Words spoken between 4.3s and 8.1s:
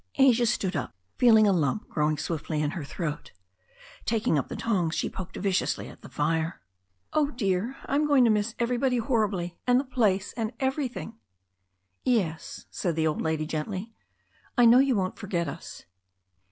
up the tongs, she poked viciously at the fire. "Oh, dear! I am